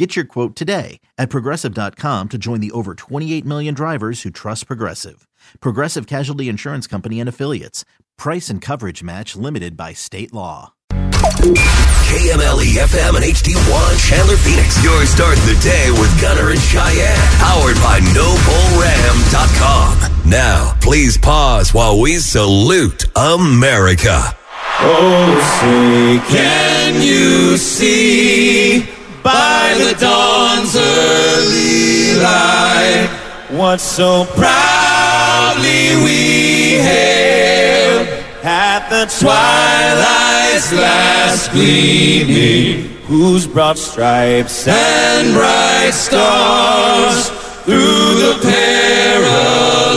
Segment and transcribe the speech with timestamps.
[0.00, 4.66] Get your quote today at progressive.com to join the over 28 million drivers who trust
[4.66, 5.28] Progressive.
[5.60, 7.84] Progressive Casualty Insurance Company and Affiliates.
[8.16, 10.72] Price and coverage match limited by state law.
[10.88, 14.82] KMLE FM and HD1 Chandler Phoenix.
[14.82, 17.18] Your start the day with Gunner and Cheyenne.
[17.36, 19.98] Powered by NobleRam.com.
[20.30, 24.34] Now, please pause while we salute America.
[24.80, 33.08] Oh, say, can you see by the dawn's early light
[33.50, 38.08] what so proudly we hailed
[38.42, 47.28] at the twilight's last gleaming, whose broad stripes and bright stars
[47.64, 49.88] through the perilous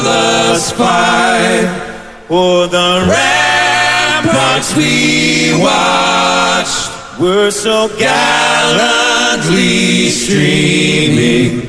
[0.71, 1.67] fight
[2.29, 6.89] o'er the ramparts we watched
[7.19, 7.87] were so
[9.33, 11.61] gallantly streaming,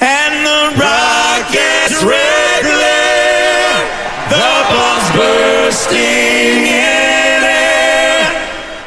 [0.00, 3.84] and the rockets' red glare,
[4.30, 8.32] the bombs bursting in air,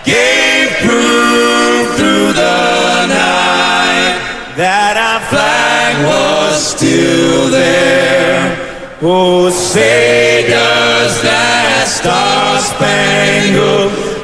[0.04, 4.20] gave proof through the night
[4.58, 8.58] that our flag was still there.
[9.02, 14.17] Oh, say does that star-spangled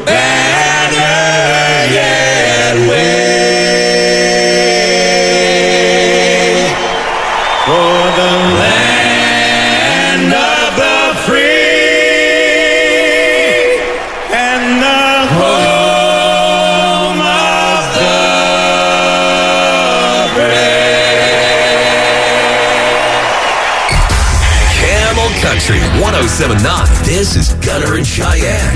[26.34, 27.06] 1079.
[27.06, 28.74] This is Gunner and Cheyenne.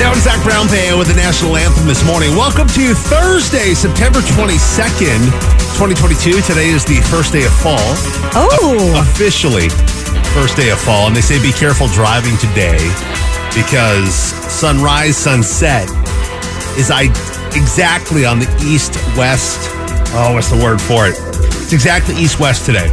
[0.00, 2.32] Down Zac Brown Band with the national anthem this morning.
[2.32, 5.20] Welcome to Thursday, September 22nd,
[5.76, 6.40] 2022.
[6.40, 7.92] Today is the first day of fall.
[8.32, 9.04] Oh.
[9.04, 9.68] Officially,
[10.32, 11.08] first day of fall.
[11.08, 12.80] And they say be careful driving today
[13.52, 14.16] because
[14.48, 15.84] sunrise, sunset
[16.80, 17.12] is I
[17.52, 19.60] exactly on the east west.
[20.16, 21.20] Oh, what's the word for it?
[21.60, 22.88] It's exactly east west today.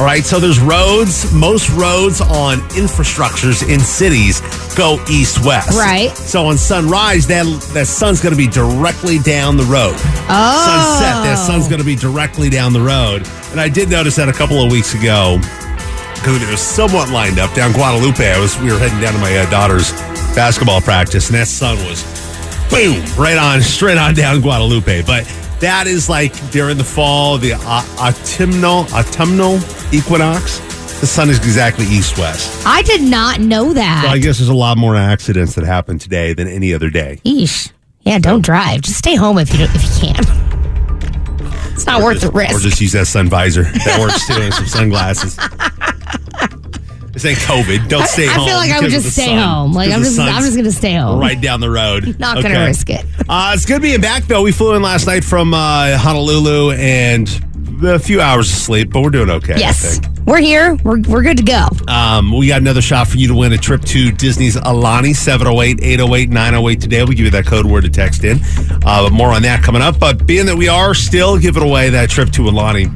[0.00, 1.30] All right, so there's roads.
[1.30, 4.40] Most roads on infrastructures in cities
[4.74, 5.76] go east west.
[5.76, 6.08] Right.
[6.16, 7.44] So on sunrise, that
[7.74, 9.92] that sun's going to be directly down the road.
[9.92, 10.96] Oh.
[10.96, 13.28] Sunset, that sun's going to be directly down the road.
[13.50, 15.36] And I did notice that a couple of weeks ago
[16.14, 18.26] because it was somewhat lined up down Guadalupe.
[18.26, 19.92] I was we were heading down to my uh, daughter's
[20.32, 22.00] basketball practice, and that sun was
[22.70, 25.02] boom right on straight on down Guadalupe.
[25.02, 25.26] But
[25.60, 29.60] that is like during the fall, the uh, autumnal autumnal
[29.92, 30.58] equinox.
[31.00, 32.66] The sun is exactly east west.
[32.66, 34.02] I did not know that.
[34.04, 37.20] So I guess there's a lot more accidents that happen today than any other day.
[37.24, 37.72] Eesh.
[38.02, 38.82] Yeah, don't drive.
[38.82, 40.24] Just stay home if you don't, if you can.
[41.72, 42.54] It's not worth the risk.
[42.54, 43.62] Or just use that sun visor.
[43.62, 45.38] That works too, and some sunglasses.
[47.12, 47.88] This ain't COVID.
[47.88, 48.46] Don't stay I home.
[48.46, 49.38] feel like I would because of just the stay sun.
[49.48, 49.72] home.
[49.74, 51.18] Like Because I'm the just I'm sun's just gonna stay home.
[51.20, 52.16] right down the road.
[52.20, 53.04] Not gonna risk it.
[53.28, 54.42] Uh, it's good being back though.
[54.42, 57.28] We flew in last night from uh, Honolulu and
[57.84, 59.54] a few hours of sleep, but we're doing okay.
[59.58, 60.00] Yes.
[60.26, 60.76] We're here.
[60.84, 61.66] We're we're good to go.
[61.88, 65.80] Um, we got another shot for you to win a trip to Disney's Aulani 708
[65.82, 66.98] 808 908 today.
[66.98, 68.38] We'll give you that code word to text in.
[68.84, 69.98] Uh, but more on that coming up.
[69.98, 72.88] But being that we are still giving away that trip to Aulani,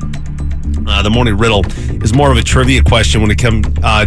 [0.87, 1.65] Uh, the morning riddle
[2.05, 4.05] is more of a trivia question when it comes, uh,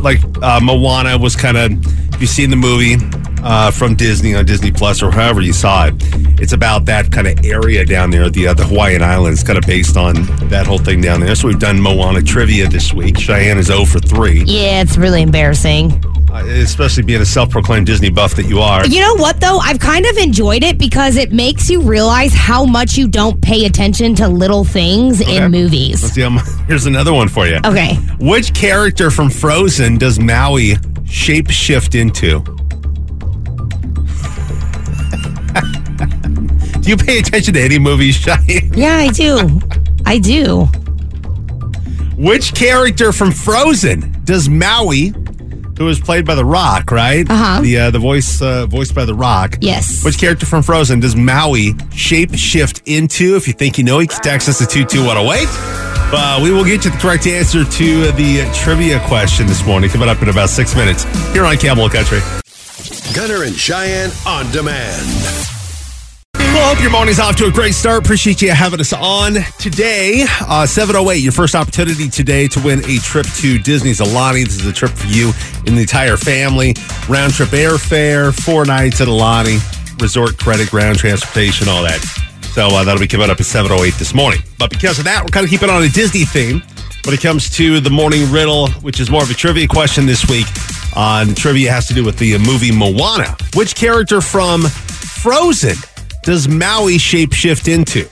[0.00, 1.72] like uh, Moana was kind of.
[2.14, 2.96] If you've seen the movie
[3.42, 5.94] uh, from Disney on Disney Plus or however you saw it,
[6.40, 9.64] it's about that kind of area down there, the uh, the Hawaiian Islands, kind of
[9.66, 10.14] based on
[10.48, 11.34] that whole thing down there.
[11.34, 13.18] So we've done Moana trivia this week.
[13.18, 15.92] Cheyenne is 0 for 3, Yeah, it's really embarrassing.
[16.32, 18.86] uh, especially being a self-proclaimed Disney buff that you are.
[18.86, 19.58] You know what, though?
[19.58, 23.64] I've kind of enjoyed it because it makes you realize how much you don't pay
[23.66, 25.36] attention to little things Okay.
[25.44, 26.02] in movies.
[26.02, 26.38] Let's see, um,
[26.68, 27.58] here's another one for you.
[27.64, 27.94] Okay.
[28.20, 32.44] Which character from Frozen does Maui shape shift into?
[36.80, 38.72] do you pay attention to any movies, Cheyenne?
[38.74, 39.60] Yeah, I do.
[40.06, 40.66] I do.
[42.16, 45.08] Which character from Frozen does Maui,
[45.78, 47.28] who is played by The Rock, right?
[47.28, 47.62] Uh-huh.
[47.62, 49.56] The uh, the voice uh, voiced by The Rock.
[49.60, 50.04] Yes.
[50.04, 53.36] Which character from Frozen does Maui shape shift into?
[53.36, 55.46] If you think you know, you can text us to 22108.
[56.12, 60.08] Uh, we will get you the correct answer to the trivia question this morning, coming
[60.08, 62.18] up in about six minutes here on Camel Country.
[63.14, 65.06] Gunner and Cheyenne on demand.
[66.34, 68.04] Well, hope your morning's off to a great start.
[68.04, 70.26] Appreciate you having us on today.
[70.40, 74.44] Uh, 708, your first opportunity today to win a trip to Disney's Aulani.
[74.44, 75.32] This is a trip for you
[75.66, 76.74] and the entire family.
[77.08, 79.60] Round trip airfare, four nights at Aulani,
[80.00, 82.00] resort credit, ground transportation, all that.
[82.54, 84.40] So uh, that'll be coming up at 708 this morning.
[84.58, 86.62] But because of that, we're kind of keeping on a Disney theme
[87.04, 90.28] when it comes to the morning riddle, which is more of a trivia question this
[90.28, 90.46] week.
[90.94, 93.36] The trivia has to do with the movie Moana.
[93.54, 95.76] Which character from Frozen
[96.22, 98.08] does Maui shapeshift into?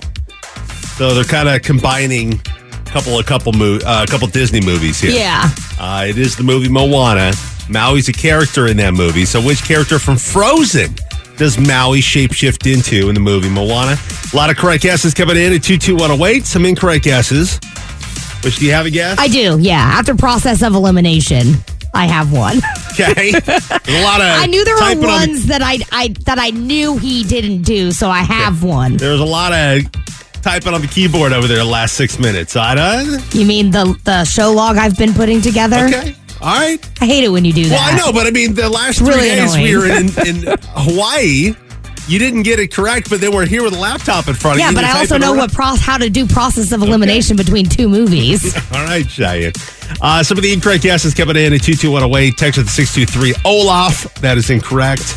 [0.97, 5.01] So they're kind of combining a couple, a couple, mo- uh, a couple Disney movies
[5.01, 5.13] here.
[5.13, 5.49] Yeah.
[5.79, 7.33] Uh, it is the movie Moana.
[7.69, 9.25] Maui's a character in that movie.
[9.27, 10.95] So, which character from Frozen
[11.37, 13.97] does Maui shapeshift into in the movie Moana?
[14.33, 16.47] A lot of correct guesses coming in at 22108.
[16.47, 17.61] Some incorrect guesses.
[18.43, 19.19] Which do you have a guess?
[19.19, 19.59] I do.
[19.61, 19.77] Yeah.
[19.79, 21.55] After process of elimination,
[21.95, 22.59] I have one.
[22.93, 23.31] okay.
[23.41, 24.27] There's a lot of.
[24.27, 27.63] I knew there were typing on ones that I, I that I knew he didn't
[27.63, 28.97] do, so I have one.
[28.97, 29.83] There's a lot of
[30.43, 32.57] typing on the keyboard over there the last six minutes.
[32.57, 33.35] I don't.
[33.35, 35.87] You mean the the show log I've been putting together?
[35.87, 36.15] Okay.
[36.41, 36.79] All right.
[37.01, 37.95] I hate it when you do Well, that.
[37.95, 41.55] I know, but I mean, the last three Really days we were in, in Hawaii.
[42.09, 44.61] You didn't get it correct, but then we're here with a laptop in front of
[44.61, 44.67] you.
[44.67, 47.89] Yeah, but I also know what pro- how to do process of elimination between two
[47.89, 48.55] movies.
[48.73, 49.53] All right, Cheyenne.
[50.01, 52.37] Uh, some of the incorrect guesses coming in at 22108.
[52.39, 54.15] Text at the 623 Olaf.
[54.17, 55.17] That is incorrect.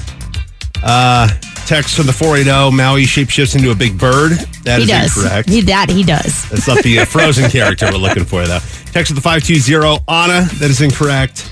[0.84, 1.28] Uh,
[1.66, 4.32] text from the 480 Maui shapeshifts into a big bird.
[4.64, 5.18] That he is does.
[5.18, 5.50] incorrect.
[5.50, 6.50] He that he does.
[6.50, 8.60] That's not the uh, frozen character we're looking for, though.
[8.92, 10.48] Text at the 520 Anna.
[10.60, 11.50] That is incorrect.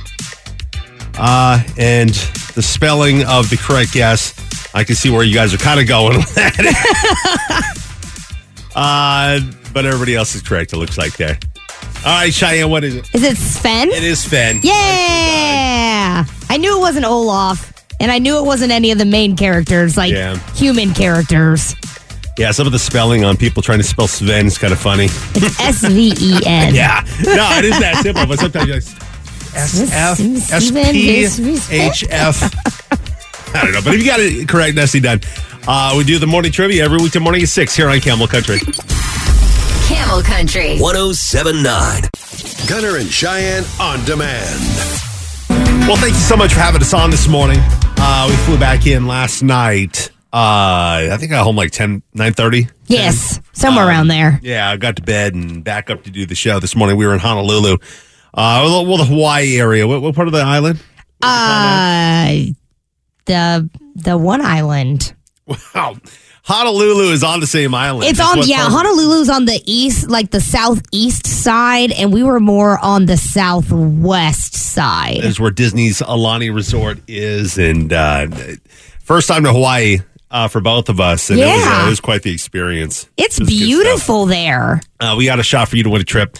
[1.17, 2.09] Uh, and
[2.55, 4.33] the spelling of the correct guess,
[4.73, 7.73] I can see where you guys are kind of going with that.
[8.75, 9.39] uh,
[9.73, 11.37] but everybody else is correct, it looks like there.
[12.05, 13.09] All right, Cheyenne, what is it?
[13.13, 13.89] Is it Sven?
[13.89, 14.59] It is Sven.
[14.63, 16.25] Yeah.
[16.49, 19.97] I knew it wasn't Olaf, and I knew it wasn't any of the main characters,
[19.97, 20.37] like Yeah.
[20.53, 21.75] human characters.
[22.37, 25.05] Yeah, some of the spelling on people trying to spell Sven is kind of funny.
[25.05, 26.73] It's S V E N.
[26.79, 27.03] Yeah.
[27.25, 28.85] No, it is that simple, but sometimes you're like,
[29.55, 30.19] S F
[30.53, 31.25] S P
[31.75, 32.78] H F.
[33.53, 35.19] I don't know, but if you got it correct, nicely done.
[35.67, 38.59] Uh, we do the morning trivia every weekday morning at 6 here on Camel Country.
[39.87, 40.77] Camel Country.
[40.79, 42.03] 1079.
[42.67, 44.59] Gunner and Cheyenne on demand.
[45.87, 47.57] Well, thank you so much for having us on this morning.
[48.01, 50.09] Uh, we flew back in last night.
[50.31, 52.69] Uh, I think I got home like 10, 9.30.
[52.85, 54.39] Yes, somewhere Um, around there.
[54.43, 56.97] Yeah, I got to bed and back up to do the show this morning.
[56.97, 57.73] We were in Honolulu.
[58.31, 59.87] Uh, well, well, the Hawaii area.
[59.87, 60.79] What, what part of the island?
[61.21, 62.37] Uh,
[63.29, 65.13] the the one island.
[65.73, 65.95] Wow.
[66.43, 68.09] Honolulu is on the same island.
[68.09, 68.67] It's on yeah.
[68.69, 73.17] part- Honolulu's on the east, like the southeast side, and we were more on the
[73.17, 75.23] southwest side.
[75.23, 78.27] is where Disney's Aulani Resort is, and uh,
[79.01, 79.99] first time to Hawaii
[80.31, 81.85] uh, for both of us, and it, was, uh, Yeah.
[81.85, 83.07] it was quite the experience.
[83.17, 83.67] It's It was good stuff.
[83.67, 84.81] beautiful there.
[84.99, 86.37] Uh, we got a shot for you to win a trip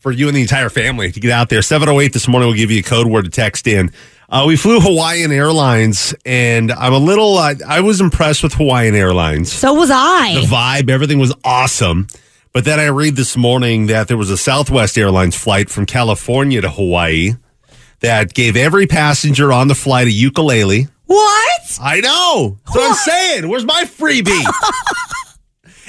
[0.00, 1.62] for you and the entire family to get out there.
[1.62, 2.48] Seven oh eight this morning.
[2.48, 3.92] We'll give you a code word to text in.
[4.32, 7.36] Uh, we flew Hawaiian Airlines, and I'm a little.
[7.36, 9.52] Uh, I was impressed with Hawaiian Airlines.
[9.52, 10.40] So was I.
[10.40, 12.06] the vibe, everything was awesome.
[12.54, 16.62] But then I read this morning that there was a Southwest Airlines flight from California
[16.62, 17.32] to Hawaii
[18.00, 20.88] that gave every passenger on the flight a ukulele.
[21.04, 21.78] What?
[21.78, 22.56] I know.
[22.64, 23.48] That's what I'm saying.
[23.50, 24.44] Where's my freebie?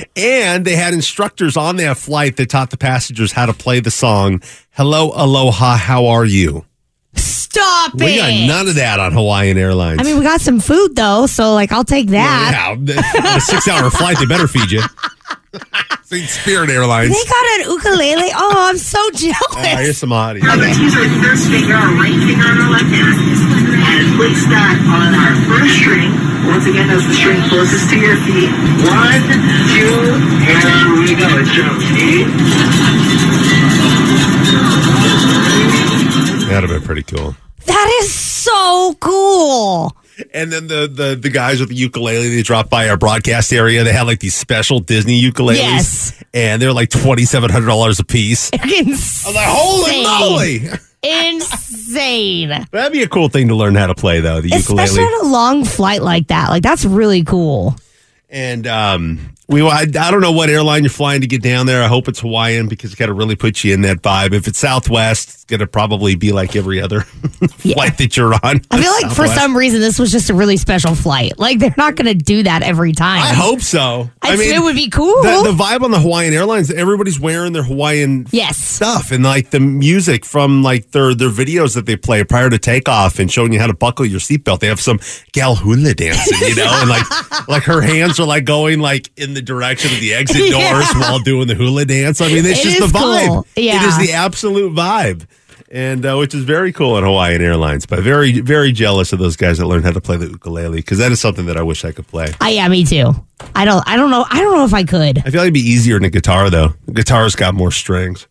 [0.17, 3.91] and they had instructors on that flight that taught the passengers how to play the
[3.91, 6.65] song Hello, Aloha, How Are You?
[7.53, 10.01] Stop We got none of that on Hawaiian Airlines.
[10.01, 12.49] I mean, we got some food though, so like I'll take that.
[12.49, 14.81] yeah, on a six hour flight, they better feed you.
[16.09, 16.25] St.
[16.29, 17.13] Spirit Airlines.
[17.13, 18.29] They got an ukulele.
[18.33, 19.85] Oh, I'm so Uh, jealous.
[19.85, 20.41] here's some audio.
[20.45, 24.75] Let's use our first finger, our right finger on our left hand, and place that
[24.89, 26.09] on our first string.
[26.49, 28.49] Once again, that's the string closest to your feet.
[28.81, 29.21] One,
[29.77, 29.93] two,
[30.41, 31.29] here we go.
[31.37, 31.77] It's drum.
[31.93, 32.25] See?
[36.49, 37.35] That'd have been pretty cool.
[37.65, 39.95] That is so cool.
[40.33, 43.83] And then the, the the guys with the ukulele, they dropped by our broadcast area.
[43.83, 45.55] They had like these special Disney ukuleles.
[45.55, 46.23] Yes.
[46.33, 48.51] And they're like twenty seven hundred dollars a piece.
[48.53, 50.69] I was like, holy moly!
[51.03, 52.49] Insane.
[52.71, 55.19] That'd be a cool thing to learn how to play though, the Especially ukulele.
[55.21, 56.49] on a long flight like that.
[56.49, 57.75] Like, that's really cool.
[58.29, 61.83] And um we I, I don't know what airline you're flying to get down there.
[61.83, 64.33] I hope it's Hawaiian because it's got to really put you in that vibe.
[64.33, 67.01] If it's Southwest, it's gonna probably be like every other
[67.57, 68.61] flight that you're on.
[68.71, 71.37] I feel like for some reason this was just a really special flight.
[71.37, 73.21] Like they're not going to do that every time.
[73.21, 74.09] I hope so.
[74.21, 75.21] I mean, it would be cool.
[75.21, 78.57] The, the vibe on the Hawaiian Airlines, everybody's wearing their Hawaiian Yes.
[78.57, 82.57] stuff and like the music from like their their videos that they play prior to
[82.57, 84.59] takeoff and showing you how to buckle your seatbelt.
[84.59, 84.99] They have some
[85.33, 87.03] gal hula dancing, you know, and like
[87.47, 90.99] like her hands are like going like in the direction of the exit doors Yeah.
[90.99, 92.21] while doing the hula dance.
[92.21, 93.27] I mean, it's It just the vibe.
[93.27, 93.47] cool.
[93.55, 93.87] Yeah.
[93.87, 95.25] is the absolute vibe.
[95.71, 99.35] And uh, which is very cool on Hawaiian Airlines, but very, very jealous of those
[99.35, 101.83] guys that learned how to play the ukulele because that is something that I wish
[101.83, 102.27] I could play.
[102.39, 103.11] Uh, yeah, me too.
[103.55, 103.83] I don't.
[103.87, 104.23] I don't know.
[104.29, 105.17] I don't know if I could.
[105.19, 106.73] I feel like it'd be easier than a guitar, though.
[106.85, 108.27] The guitar's got more strings.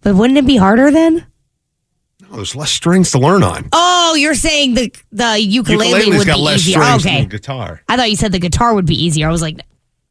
[0.00, 1.26] But wouldn't it be harder then?
[2.32, 3.68] Oh, there's less strings to learn on.
[3.72, 6.80] Oh, you're saying the the ukulele Ukulele's would be less easier.
[6.82, 7.14] strings okay.
[7.20, 7.82] than the guitar.
[7.90, 9.28] I thought you said the guitar would be easier.
[9.28, 9.60] I was like,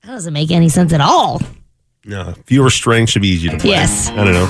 [0.06, 1.42] that doesn't make any sense at all.
[2.06, 3.72] No, fewer strings should be easy to play.
[3.72, 4.10] Yes.
[4.10, 4.46] I don't know.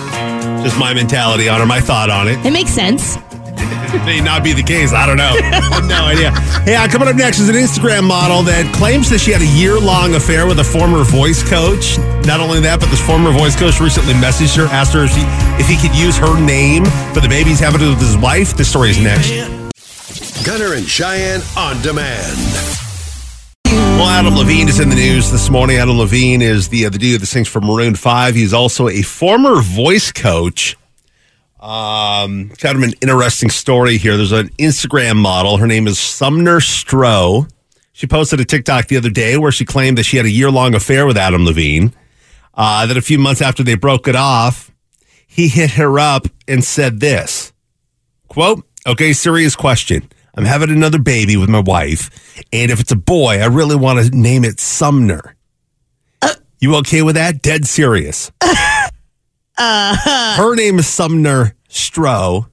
[0.64, 2.46] Just my mentality on it, my thought on it.
[2.46, 3.16] It makes sense.
[3.58, 4.92] It may not be the case.
[4.92, 5.32] I don't know.
[5.32, 6.32] I have no idea.
[6.66, 9.48] Hey, uh, coming up next is an Instagram model that claims that she had a
[9.56, 11.98] year long affair with a former voice coach.
[12.28, 15.24] Not only that, but this former voice coach recently messaged her, asked her if, she,
[15.56, 16.84] if he could use her name
[17.14, 18.58] for the baby he's having with his wife.
[18.58, 19.32] The story is next.
[20.44, 22.85] Gunner and Cheyenne on demand.
[23.76, 25.78] Well, Adam Levine is in the news this morning.
[25.78, 28.36] Adam Levine is the uh, the dude that sings for Maroon Five.
[28.36, 30.78] He's also a former voice coach.
[31.60, 34.18] Um, kind of an interesting story here.
[34.18, 35.58] There's an Instagram model.
[35.58, 37.50] Her name is Sumner Stroh.
[37.92, 40.52] She posted a TikTok the other day where she claimed that she had a year
[40.52, 41.94] long affair with Adam Levine.
[42.54, 44.72] Uh, that a few months after they broke it off,
[45.26, 47.52] he hit her up and said this
[48.28, 50.10] quote, okay, serious question.
[50.36, 54.06] I'm having another baby with my wife, and if it's a boy, I really want
[54.06, 55.36] to name it Sumner.
[56.60, 57.42] you okay with that?
[57.42, 58.32] Dead serious.
[59.58, 62.50] Her name is Sumner Stroh.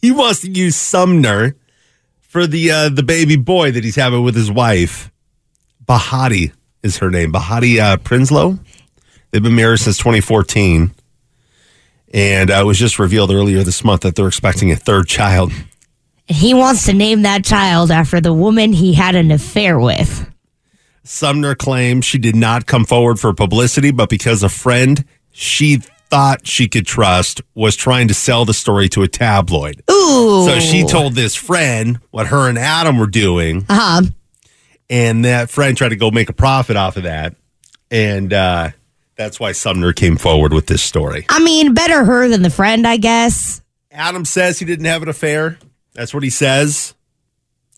[0.00, 1.54] He wants to use Sumner
[2.20, 5.12] for the uh, the baby boy that he's having with his wife.
[5.84, 6.52] Behati
[6.82, 7.32] is her name.
[7.32, 8.58] Behati uh, Prinsloo.
[9.30, 10.92] They've been married since 2014.
[12.14, 15.52] And uh, it was just revealed earlier this month that they're expecting a third child.
[16.28, 20.28] And he wants to name that child after the woman he had an affair with.
[21.04, 25.78] Sumner claims she did not come forward for publicity, but because a friend she
[26.10, 29.82] thought she could trust was trying to sell the story to a tabloid.
[29.90, 30.44] Ooh.
[30.46, 34.02] So she told this friend what her and Adam were doing, Uh huh.
[34.90, 37.34] and that friend tried to go make a profit off of that.
[37.90, 38.70] And uh,
[39.16, 41.26] that's why Sumner came forward with this story.
[41.28, 43.60] I mean, better her than the friend, I guess.
[43.90, 45.58] Adam says he didn't have an affair.
[45.94, 46.94] That's what he says,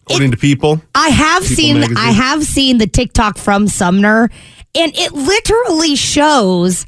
[0.02, 0.80] according to people.
[0.94, 1.96] I have People seen magazine.
[1.98, 4.30] I have seen the TikTok from Sumner
[4.74, 6.86] and it literally shows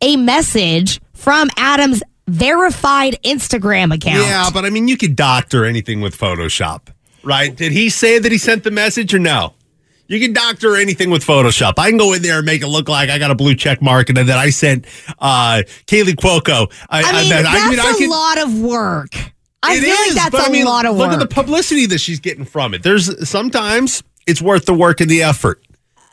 [0.00, 4.26] a message from Adam's verified Instagram account.
[4.26, 6.88] Yeah, but I mean, you could doctor anything with Photoshop,
[7.22, 7.54] right?
[7.54, 9.54] Did he say that he sent the message or no?
[10.06, 11.74] You can doctor anything with Photoshop.
[11.76, 13.82] I can go in there and make it look like I got a blue check
[13.82, 14.86] mark and then I sent
[15.18, 16.72] uh, Kaley Cuoco.
[16.88, 19.10] I mean, bet- that's I a lot of work.
[19.62, 21.12] I It feel is, like that's I a mean, lot of Look work.
[21.18, 22.82] Look at the publicity that she's getting from it.
[22.82, 25.62] There's sometimes it's worth the work and the effort.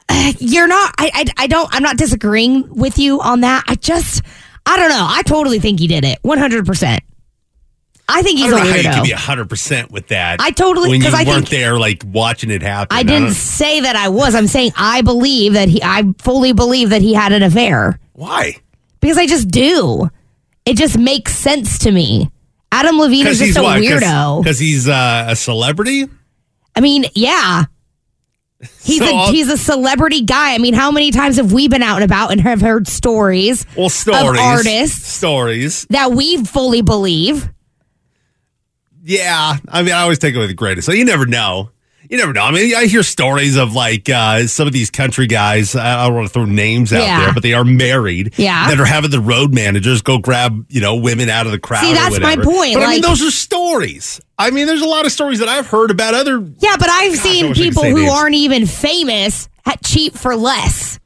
[0.10, 0.94] Uh, you're not.
[0.98, 1.26] I, I.
[1.44, 1.70] I don't.
[1.74, 3.64] I'm not disagreeing with you on that.
[3.68, 4.22] I just.
[4.66, 5.06] I don't know.
[5.08, 6.18] I totally think he did it.
[6.24, 6.66] 100.
[6.66, 7.04] percent
[8.08, 9.14] I think he's I don't a know how you can be weirdo.
[9.16, 10.40] hundred percent with that.
[10.40, 12.96] I totally- when you 'cause I weren't think- there, like watching it happen.
[12.96, 14.36] I didn't say that I was.
[14.36, 15.82] I'm saying I believe that he.
[15.84, 18.58] I fully believe that he had an affair Why?
[19.02, 20.10] because I just do.
[20.66, 22.30] It just makes sense to me.
[22.72, 24.44] Adam Levine is just a weirdo.
[24.44, 26.06] Because he's uh, a celebrity.
[26.76, 27.66] I mean, yeah.
[28.82, 30.56] He's So a he's a celebrity guy.
[30.56, 33.66] I mean, how many times have we been out and about and have heard stories
[33.78, 35.86] Well, stories, of artists stories.
[35.90, 37.50] that we fully believe?
[39.04, 40.86] Yeah, I mean, I always take it with the greatest.
[40.88, 41.70] So you never know.
[42.10, 42.44] You never know.
[42.44, 45.76] I mean, I hear stories of like uh, some of these country guys.
[45.76, 47.20] I don't want to throw names out Yeah.
[47.26, 48.34] there, but they are married.
[48.38, 48.68] Yeah.
[48.70, 51.82] that are having the road managers go grab you know women out of the crowd.
[51.82, 54.22] See, that's my point, But I mean, those are stories.
[54.38, 56.40] I mean, there's a lot of stories that I've heard about other.
[56.60, 58.12] Yeah, but I've I seen wish I could people who names.
[58.12, 61.00] aren't even famous at cheap for less.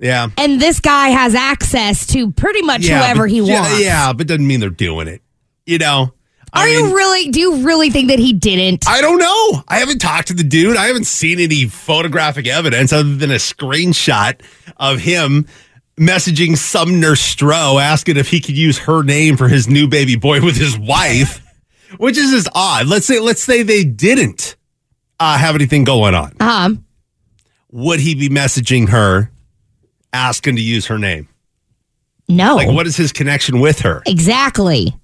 [0.00, 3.80] Yeah, And this guy has access to pretty much yeah, whoever but- he yeah, wants.
[3.82, 5.22] Yeah, but doesn't mean they're doing it.
[5.66, 6.12] You know.
[6.52, 7.28] I Are mean, you really?
[7.30, 8.84] Do you really think that he didn't?
[8.88, 9.62] I don't know.
[9.68, 10.76] I haven't talked to the dude.
[10.76, 14.40] I haven't seen any photographic evidence other than a screenshot
[14.78, 15.46] of him
[15.98, 20.40] messaging Sumner Stroh asking if he could use her name for his new baby boy
[20.40, 21.44] with his wife,
[21.98, 22.86] which is just odd.
[22.86, 24.56] Let's say let's say they didn't
[25.20, 26.32] uh, have anything going on.
[26.40, 26.84] um,
[27.72, 29.30] Would he be messaging her
[30.12, 31.28] asking to use her name?
[32.28, 32.56] no.
[32.56, 34.02] Like what is his connection with her?
[34.06, 34.94] exactly.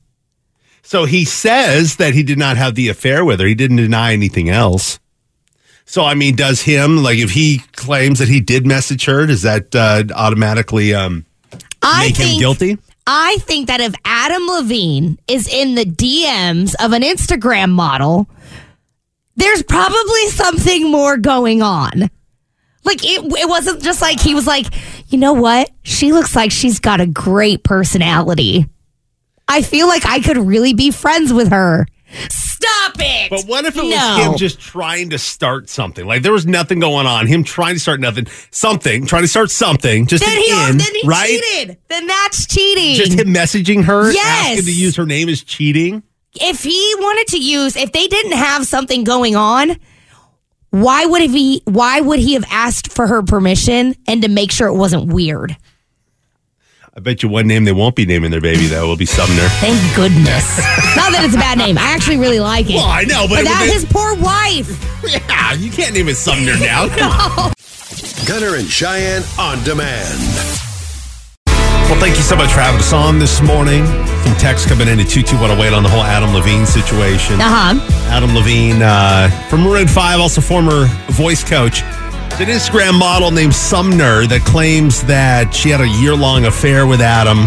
[0.85, 3.47] So he says that he did not have the affair with her.
[3.47, 5.01] He didn't deny anything else.
[5.87, 9.43] So I mean, does him like if he claims that he did message her, does
[9.43, 11.25] that uh, automatically um,
[11.83, 12.79] I make him guilty?
[13.07, 18.29] I think that if Adam Levine is in the DMs of an Instagram model,
[19.37, 22.11] there's probably something more going on.
[22.85, 24.67] Like it, it wasn't just like he was like,
[25.09, 25.71] you know what?
[25.83, 28.67] She looks like she's got a great personality.
[29.49, 31.87] I feel like I could really be friends with her.
[32.31, 33.31] Stop it!
[33.31, 36.07] But what if it was him just trying to start something?
[36.07, 37.27] Like there was nothing going on.
[37.27, 40.95] Him trying to start nothing, something, trying to start something, just Then he, in, then
[40.95, 41.29] he right?
[41.29, 41.79] cheated.
[41.89, 42.95] Then that's cheating.
[42.95, 44.51] Just him messaging her, Yes.
[44.53, 46.03] asking to use her name is cheating.
[46.41, 49.77] if he wanted to use if they didn't have something going on
[50.71, 54.67] why would he why would he have asked for her permission and to make sure
[54.67, 55.57] it wasn't weird
[56.97, 59.49] I bet you one name they won't be naming their baby though will be Sumner.
[59.59, 60.59] thank goodness
[60.95, 63.31] not that it's a bad name i actually really like it Well, I know, but
[63.37, 64.69] but it that be- his poor wife
[65.05, 66.87] Yeah, you can't name it Sumner now.
[68.27, 70.19] Gunner and Cheyenne on demand.
[71.47, 73.85] Well, thank you so much for having us on this morning.
[74.25, 77.39] Some text coming in at 22108 on the whole Adam Levine situation.
[77.39, 77.75] uh-huh
[78.09, 81.83] Adam Levine uh, from Maroon 5, also former voice coach.
[82.37, 86.85] It's an Instagram model named Sumner that claims that she had a year long affair
[86.85, 87.45] with Adam.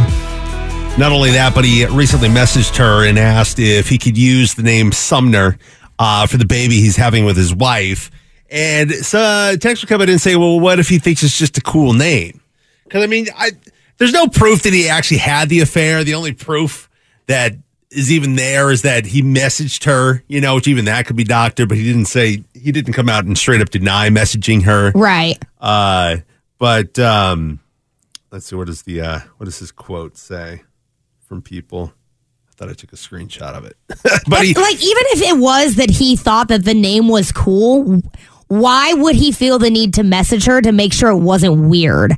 [0.97, 4.63] Not only that, but he recently messaged her and asked if he could use the
[4.63, 5.59] name Sumner
[5.99, 8.09] uh, for the baby he's having with his wife.
[8.49, 11.37] And so uh, text would come in and say, well, what if he thinks it's
[11.37, 12.39] just a cool name?
[12.85, 13.51] Because, I mean, I,
[13.97, 16.05] there's no proof that he actually had the affair.
[16.05, 16.89] The only proof
[17.25, 17.57] that
[17.91, 21.23] is even there is that he messaged her, you know, which even that could be
[21.23, 24.91] doctored, but he didn't say, he didn't come out and straight up deny messaging her.
[24.91, 26.17] right Uh,
[26.57, 27.59] but um,
[28.31, 30.63] let's see, what does the, uh, what does his quote say
[31.27, 31.93] from people?
[32.49, 33.77] I thought I took a screenshot of it.
[34.27, 38.01] but he, like even if it was that he thought that the name was cool
[38.47, 42.13] why would he feel the need to message her to make sure it wasn't weird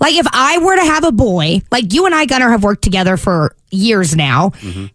[0.00, 2.82] like if i were to have a boy like you and i gunner have worked
[2.82, 4.52] together for years now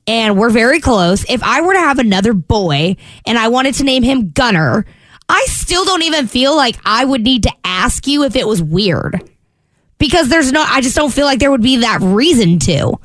[0.07, 1.23] and we're very close.
[1.29, 4.85] If i were to have another boy and i wanted to name him gunner
[5.29, 8.61] i still don't even feel like i would need to ask you if it was
[8.63, 9.29] weird.
[9.99, 12.99] Because there's no i just don't feel like there would be that reason to.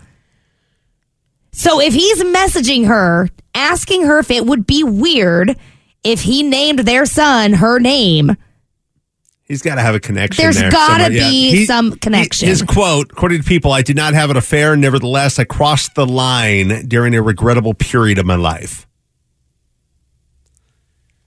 [1.53, 5.57] So if he's messaging her, asking her if it would be weird
[6.05, 8.37] if he named their son her name,
[9.49, 10.43] He's got to have a connection.
[10.43, 11.31] There's there gotta somewhere.
[11.31, 12.49] be some connection.
[12.49, 14.77] his quote, according to people, I did not have an affair.
[14.77, 18.87] Nevertheless, I crossed the line during a regrettable period of my life.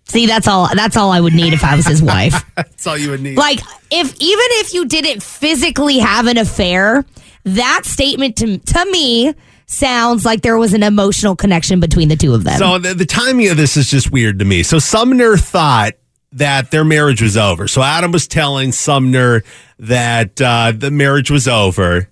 [0.08, 2.44] see that's all that's all I would need if I was his wife.
[2.56, 3.38] That's all you would need.
[3.38, 7.04] like if even if you didn't physically have an affair,
[7.46, 9.34] that statement to to me
[9.66, 12.58] sounds like there was an emotional connection between the two of them.
[12.60, 14.62] So the, the timing of this is just weird to me.
[14.64, 15.94] So Sumner thought
[16.34, 17.68] that their marriage was over.
[17.68, 19.44] So Adam was telling Sumner
[19.80, 22.10] that uh, the marriage was over.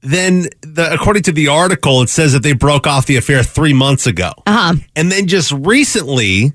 [0.00, 3.72] Then, the, according to the article, it says that they broke off the affair three
[3.72, 4.32] months ago.
[4.46, 4.74] uh-huh.
[4.94, 6.52] And then just recently,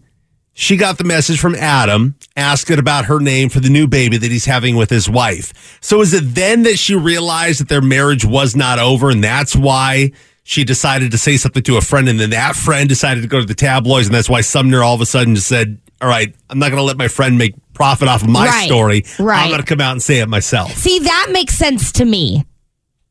[0.53, 4.29] she got the message from Adam asking about her name for the new baby that
[4.29, 5.79] he's having with his wife.
[5.81, 9.55] So is it then that she realized that their marriage was not over and that's
[9.55, 10.11] why
[10.43, 13.39] she decided to say something to a friend and then that friend decided to go
[13.39, 16.33] to the tabloids and that's why Sumner all of a sudden just said, all right,
[16.49, 19.03] I'm not going to let my friend make profit off of my Right, story.
[19.19, 19.43] right.
[19.43, 20.71] I'm going to come out and say it myself.
[20.73, 22.45] See, that makes sense to me.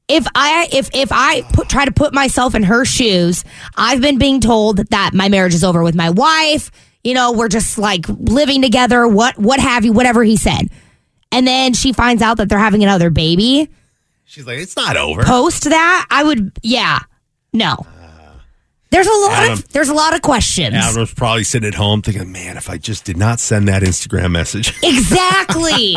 [0.08, 3.44] If I if if I put, try to put myself in her shoes,
[3.76, 6.70] I've been being told that my marriage is over with my wife.
[7.04, 9.06] You know, we're just like living together.
[9.06, 9.92] What what have you?
[9.92, 10.70] Whatever he said,
[11.30, 13.68] and then she finds out that they're having another baby.
[14.24, 15.22] She's like, it's not over.
[15.24, 16.98] Post that, I would, yeah,
[17.52, 17.86] no.
[18.90, 19.52] There's a lot Adam.
[19.52, 20.74] of there's a lot of questions.
[20.74, 23.82] Adam was probably sitting at home thinking, man, if I just did not send that
[23.82, 24.72] Instagram message.
[24.82, 25.96] Exactly.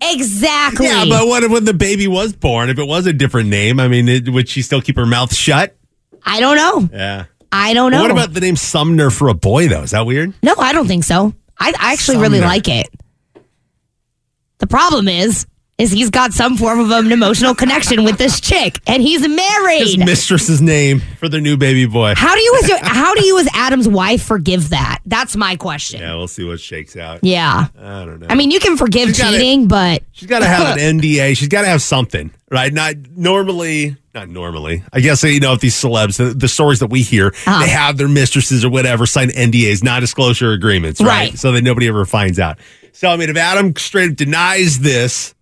[0.00, 0.86] exactly.
[0.86, 2.68] yeah, but what if when the baby was born?
[2.70, 5.34] If it was a different name, I mean, it, would she still keep her mouth
[5.34, 5.76] shut?
[6.24, 6.88] I don't know.
[6.96, 7.24] Yeah.
[7.50, 8.02] I don't know.
[8.02, 9.82] What about the name Sumner for a boy, though?
[9.82, 10.32] Is that weird?
[10.42, 11.34] No, I don't think so.
[11.58, 12.88] I, I actually really like it.
[14.58, 15.46] The problem is,
[15.82, 19.80] is he's got some form of an emotional connection with this chick, and he's married.
[19.82, 22.14] His mistress's name for their new baby boy.
[22.16, 25.00] How do you as your, how do you as Adam's wife forgive that?
[25.06, 26.00] That's my question.
[26.00, 27.20] Yeah, we'll see what shakes out.
[27.22, 27.66] Yeah.
[27.78, 28.26] I don't know.
[28.30, 31.36] I mean, you can forgive She's gotta- cheating, but She's got to have an NDA.
[31.36, 32.72] She's got to have something, right?
[32.72, 34.84] Not normally, not normally.
[34.92, 37.60] I guess you know if these celebs, the, the stories that we hear, Uh-huh.
[37.64, 41.30] they have their mistresses or whatever sign NDAs, non-disclosure agreements, right?
[41.30, 41.38] Right.
[41.38, 42.58] So that nobody ever finds out.
[42.92, 45.34] So I mean, if Adam straight up denies this,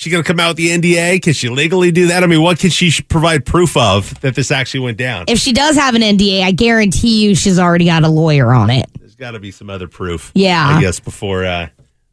[0.00, 1.20] she gonna come out with the NDA?
[1.22, 2.24] Can she legally do that?
[2.24, 5.26] I mean, what can she provide proof of that this actually went down?
[5.28, 8.70] if she does have an NDA, I guarantee you she's already got a lawyer on
[8.70, 8.86] it.
[8.98, 10.32] There's got to be some other proof.
[10.34, 10.66] Yeah.
[10.66, 11.44] I guess before.
[11.44, 11.68] uh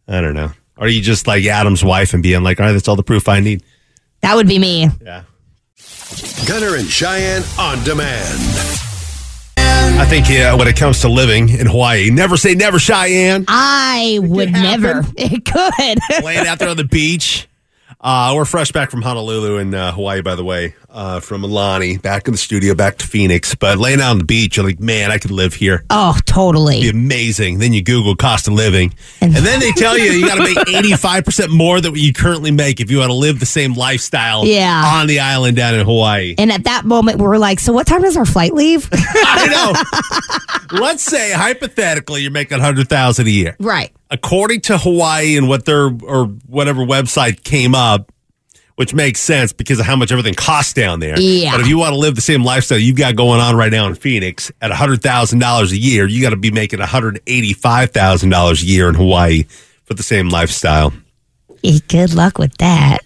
[0.07, 0.51] I don't know.
[0.77, 3.27] Are you just like Adam's wife and being like, all right, that's all the proof
[3.29, 3.63] I need?
[4.21, 4.89] That would be me.
[5.01, 5.23] Yeah.
[6.47, 8.37] Gunner and Cheyenne on demand.
[9.99, 13.45] I think yeah, when it comes to living in Hawaii, never say never, Cheyenne.
[13.47, 15.03] I would never.
[15.17, 16.23] It could.
[16.23, 17.47] Laying out there on the beach.
[17.99, 22.01] Uh, we're fresh back from Honolulu in uh, Hawaii, by the way, uh, from Aulani,
[22.01, 23.53] back in the studio, back to Phoenix.
[23.53, 25.85] But laying out on the beach, you're like, man, I could live here.
[25.91, 26.81] oh, totally.
[26.81, 27.59] Be amazing.
[27.59, 30.43] Then you Google cost of living, and, And- then they tell you you got to
[30.43, 33.73] make 85% more than what you currently make if you want to live the same
[33.73, 34.83] lifestyle Yeah.
[34.97, 36.33] on the island down in Hawaii.
[36.39, 38.89] And at that moment, we're like, so what time does our flight leave?
[38.91, 39.47] I
[40.71, 40.79] know.
[40.79, 43.55] Let's say hypothetically you're making 100000 a year.
[43.59, 43.91] right.
[44.09, 48.11] according to Hawaii and what their or whatever website came up,
[48.77, 51.19] which makes sense because of how much everything costs down there.
[51.19, 51.51] Yeah.
[51.51, 53.87] But if you want to live the same lifestyle you've got going on right now
[53.87, 57.19] in Phoenix at hundred thousand dollars a year, you got to be making one hundred
[57.27, 59.43] eighty five thousand dollars a year in Hawaii
[59.83, 60.93] for the same lifestyle.
[61.87, 62.99] Good luck with that.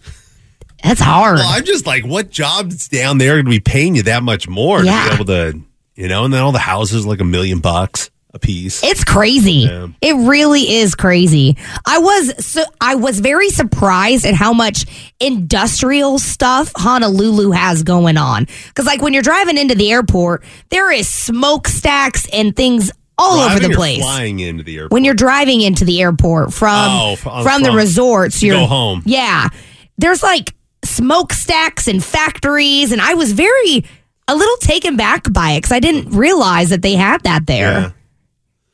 [0.84, 1.38] That's hard.
[1.38, 4.24] Well, I'm just like, what jobs down there are going to be paying you that
[4.24, 5.04] much more Yeah.
[5.04, 5.62] to be able to,
[5.96, 6.26] you know?
[6.26, 8.82] And then all the houses like a million bucks a piece.
[8.84, 9.68] It's crazy.
[9.68, 9.88] Yeah.
[10.02, 11.58] It really is crazy.
[11.86, 14.86] I was so I was very surprised at how much
[15.20, 18.48] industrial stuff Honolulu has going on.
[18.74, 23.60] Cuz like when you're driving into the airport, there is smokestacks and things all over
[23.60, 24.00] the place.
[24.02, 24.92] Flying into the airport.
[24.94, 28.66] When you're driving into the airport from Oh, from- uh, from, the resorts, you're go
[28.66, 29.04] home.
[29.06, 29.50] Yeah.
[29.98, 30.54] There's like
[30.86, 33.84] smokestacks and factories and I was very
[34.28, 37.72] a little taken back by it cuz I didn't realize that they had that there.
[37.74, 37.90] Yeah.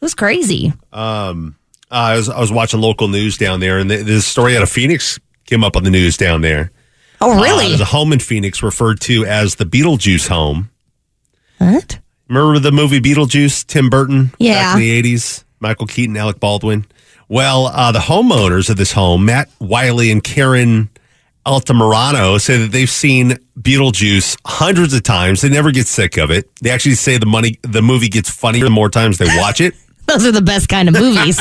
[0.01, 0.73] It was crazy.
[0.93, 1.33] Uh,
[1.89, 4.69] I was I was watching local news down there, and th- this story out of
[4.69, 6.71] Phoenix came up on the news down there.
[7.19, 7.69] Oh, Uh, really?
[7.69, 10.69] there's a home in Phoenix referred to as the Beetlejuice home.
[11.57, 11.99] what?
[12.29, 13.65] Remember the movie Beetlejuice?
[13.65, 14.53] Tim Burton, Yeah.
[14.53, 15.43] back in the '80s.
[15.59, 16.85] Michael Keaton, Alec Baldwin.
[17.29, 20.89] Well, uh, the homeowners of this home, Matt Wiley and Karen
[21.45, 25.41] Altamirano, say that they've seen Beetlejuice hundreds of times.
[25.41, 26.49] They never get sick of it.
[26.61, 29.73] They actually say the money, the movie gets funnier the more times they watch it.
[30.07, 31.37] Those are the best kind of movies.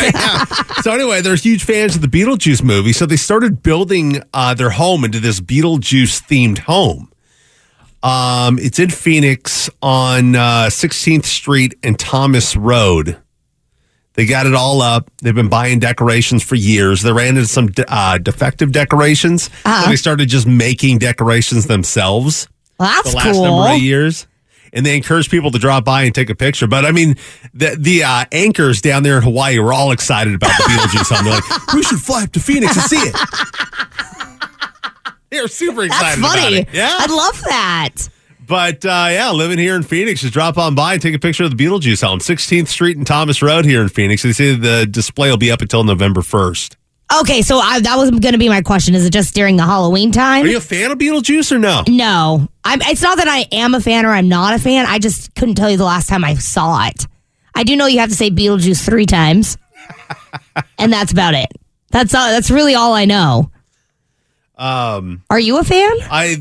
[0.83, 4.71] so anyway, they're huge fans of the Beetlejuice movie, so they started building uh, their
[4.71, 7.11] home into this Beetlejuice themed home.
[8.03, 13.19] Um, it's in Phoenix on uh, 16th Street and Thomas Road.
[14.15, 15.11] They got it all up.
[15.23, 17.03] They've been buying decorations for years.
[17.03, 19.51] They ran into some de- uh, defective decorations.
[19.65, 22.49] So they started just making decorations themselves
[22.79, 23.45] well, that's the last cool.
[23.45, 24.27] number of years.
[24.77, 26.69] And they encourage people to drop by and take a picture.
[26.69, 27.17] But I mean,
[27.55, 31.25] the the uh, anchors down there in Hawaii were all excited about the Beetlejuice home.
[31.25, 33.17] They're like, we should fly up to Phoenix and see it.
[35.31, 36.57] They're super That's excited about funny.
[36.59, 36.69] it.
[36.73, 36.97] Yeah.
[36.99, 37.95] I love that.
[38.47, 41.43] But uh, yeah, living here in Phoenix, just drop on by and take a picture
[41.45, 42.21] of the Beetlejuice home.
[42.21, 44.23] 16th Street and Thomas Road here in Phoenix.
[44.23, 46.77] They say the display will be up until November 1st.
[47.21, 48.95] Okay, so I, that was going to be my question.
[48.95, 50.45] Is it just during the Halloween time?
[50.45, 51.85] Are you a fan of Beetlejuice or no?
[51.87, 54.87] no, I'm, it's not that I am a fan or I'm not a fan.
[54.87, 57.07] I just couldn't tell you the last time I saw it.
[57.55, 59.57] I do know you have to say Beetlejuice three times,
[60.79, 61.47] and that's about it.
[61.91, 63.51] That's all, that's really all I know.
[64.59, 65.93] Um, are you a fan?
[66.11, 66.37] I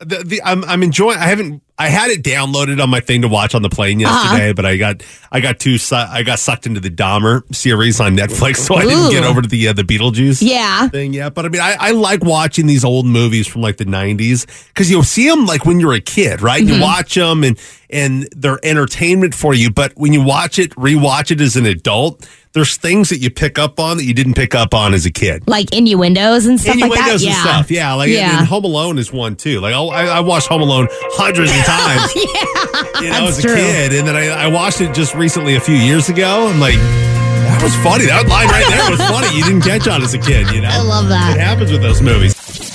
[0.00, 1.18] the, the I'm I'm enjoying.
[1.18, 1.62] I haven't.
[1.80, 4.12] I had it downloaded on my thing to watch on the plane Uh-huh.
[4.32, 8.00] yesterday, but I got I got too su- I got sucked into the Dahmer series
[8.00, 10.88] on Netflix, so I didn't get over to the uh, the Beetlejuice Yeah.
[10.88, 11.34] thing yet.
[11.34, 14.90] But I mean, I, I like watching these old movies from like the '90s because
[14.90, 16.62] you'll see them like when you're a kid, right?
[16.62, 16.74] Mm-hmm.
[16.74, 17.58] You watch them and
[17.90, 19.70] and they're entertainment for you.
[19.70, 23.58] But when you watch it, rewatch it as an adult, there's things that you pick
[23.58, 26.76] up on that you didn't pick up on as a kid Like innuendos and stuff
[26.80, 26.98] like that.
[26.98, 27.30] innuendos Yeah.
[27.30, 27.70] and stuff.
[27.70, 28.38] Yeah, like Yeah.
[28.38, 29.60] and Home Alone is one too.
[29.60, 32.12] Like I'll- I, I watched Home Alone hundreds of times.
[32.16, 33.56] yeah, you know, that's as a true.
[33.56, 36.48] kid, and then I, I watched it just recently a few years ago.
[36.48, 38.06] I'm like, that was funny.
[38.06, 39.36] That line right there was funny.
[39.36, 40.50] You didn't catch on as a kid.
[40.50, 41.36] You know, I love that.
[41.36, 42.34] It happens with those movies.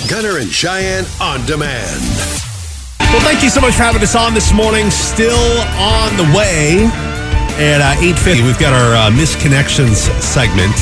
[0.10, 2.02] Gunner and Cheyenne on demand.
[3.00, 4.90] Well, thank you so much for having us on this morning.
[4.90, 5.38] Still
[5.78, 6.90] on the way
[7.60, 8.46] at uh, 8.50.
[8.46, 10.74] We've got our uh, Misconnections segment.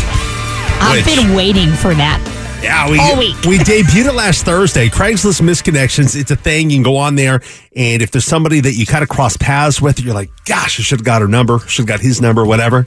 [0.84, 2.20] I've which- been waiting for that.
[2.64, 3.36] Yeah, we All week.
[3.46, 4.88] we debuted it last Thursday.
[4.88, 6.16] Craigslist Misconnections.
[6.20, 6.70] It's a thing.
[6.70, 7.42] You can go on there,
[7.76, 10.84] and if there's somebody that you kind of cross paths with, you're like, gosh, I
[10.84, 12.86] should have got her number, should have got his number, whatever.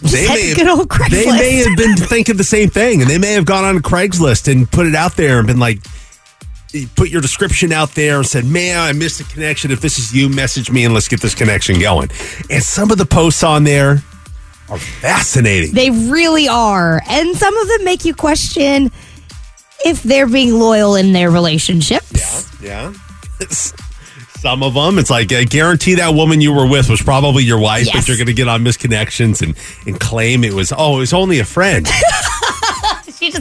[0.00, 0.26] They
[0.68, 1.10] old Craigslist.
[1.10, 4.50] they may have been thinking the same thing, and they may have gone on Craigslist
[4.50, 5.78] and put it out there and been like,
[6.96, 9.70] put your description out there and said, man, I missed a connection.
[9.70, 12.10] If this is you, message me and let's get this connection going.
[12.50, 14.02] And some of the posts on there
[14.68, 15.72] are fascinating.
[15.74, 17.02] They really are.
[17.08, 18.90] And some of them make you question
[19.84, 22.48] if they're being loyal in their relationships.
[22.62, 22.92] Yeah.
[24.42, 27.60] Some of them, it's like, I guarantee that woman you were with was probably your
[27.60, 27.94] wife, Yes.
[27.94, 29.56] but you're going to get on misconnections and,
[29.86, 31.86] and claim it was, oh, it was only a friend.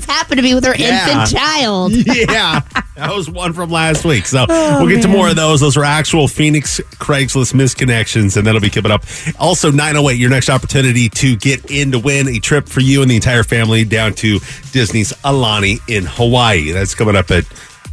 [0.01, 1.07] Just happened to be with her Yeah.
[1.21, 1.91] infant child.
[2.07, 2.61] yeah.
[2.95, 4.25] That was one from last week.
[4.25, 5.59] So Oh, we'll get to more of those.
[5.59, 9.03] Those are actual Phoenix Craigslist misconnections, and that'll be coming up.
[9.39, 13.09] Also, 908, your next opportunity to get in to win a trip for you and
[13.09, 14.39] the entire family down to
[14.71, 16.71] Disney's Aulani in Hawaii.
[16.71, 17.45] That's coming up at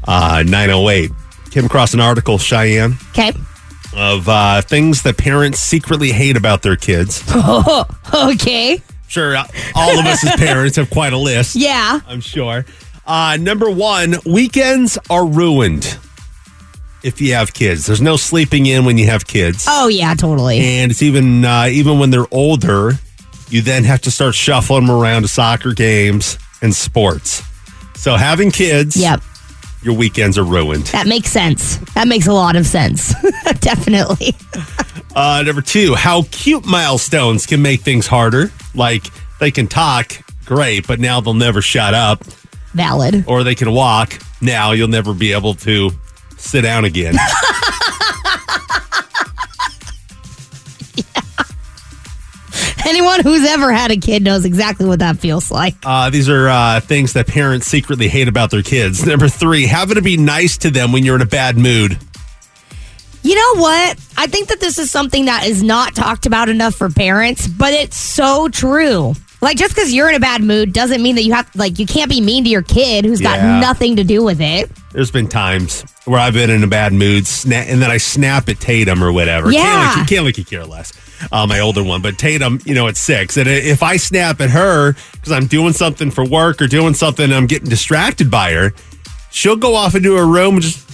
[0.07, 1.11] uh, 908.
[1.51, 2.97] Came across an article, Cheyenne.
[3.11, 3.33] Okay.
[3.97, 7.23] of uh, things that parents secretly hate about their kids.
[8.15, 8.83] Okay.
[9.09, 9.45] Sure, uh,
[9.75, 11.57] all of us as parents have quite a list.
[11.57, 12.01] Yeah.
[12.07, 12.65] I'm sure.
[13.07, 15.99] Uh, number one, weekends are ruined
[17.03, 17.87] if you have kids.
[17.87, 20.59] There's no sleeping in when you have kids, Oh, yeah, totally.
[20.61, 22.93] and it's even uh, even when they're older,
[23.49, 27.43] you then have to start shuffling them around to soccer games and sports.
[27.95, 29.23] So having kids, Yep.
[29.83, 30.85] your weekends are ruined.
[30.89, 31.79] That makes sense.
[31.95, 33.15] That makes a lot of sense.
[33.61, 34.35] Definitely.
[35.17, 38.53] Uh, number two, how cute milestones can make things harder.
[38.79, 39.05] Like
[39.41, 40.13] they can talk,
[40.45, 42.25] great, but now they'll never shut up.
[42.75, 43.25] Valid.
[43.27, 45.91] Or they can walk, now you'll never be able to
[46.37, 47.15] sit down again.
[52.87, 55.75] Anyone who's ever had a kid knows exactly what that feels like.
[55.85, 59.05] Uh, these are uh, things that parents secretly hate about their kids.
[59.05, 61.99] Number three, having to be nice to them when you're in a bad mood.
[63.23, 63.99] You know what?
[64.17, 67.73] I think that this is something that is not talked about enough for parents, but
[67.75, 69.15] it's so true.
[69.41, 71.87] Like just because you're in a bad mood doesn't mean that you have like you
[71.87, 73.37] can't be mean to your kid who's Yeah.
[73.37, 74.69] got nothing to do with it.
[74.93, 78.49] There's been times where I've been in a bad mood, sna- and then I snap
[78.49, 79.53] at Tatum or whatever.
[79.53, 79.95] Yeah.
[79.95, 80.93] Kayla, Kayla could care less,
[81.31, 82.03] uh, my older one.
[82.03, 83.37] But Tatum, you know, at six.
[83.37, 87.25] And if I snap at her because I'm doing something for work or doing something,
[87.27, 88.73] and I'm getting distracted by her,
[89.31, 90.91] she'll go off into her room and just,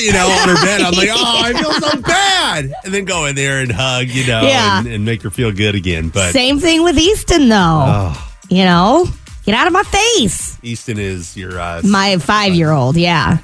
[0.00, 0.80] you know, on her bed.
[0.80, 2.72] I'm like, oh, I feel so bad.
[2.84, 4.78] And then go in there and hug, you know, Yeah.
[4.78, 6.08] and, and make her feel good again.
[6.08, 8.12] But Same thing with Easton though.
[8.48, 9.06] You know?
[9.44, 10.58] Get out of my face.
[10.62, 13.38] Easton is your uh, My five year old, yeah.